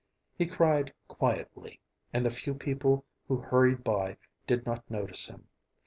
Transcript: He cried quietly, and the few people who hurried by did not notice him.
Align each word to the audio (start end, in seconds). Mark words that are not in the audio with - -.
He 0.35 0.47
cried 0.47 0.95
quietly, 1.07 1.79
and 2.11 2.25
the 2.25 2.31
few 2.31 2.55
people 2.55 3.05
who 3.27 3.37
hurried 3.37 3.83
by 3.83 4.17
did 4.47 4.65
not 4.65 4.89
notice 4.89 5.27
him. 5.27 5.47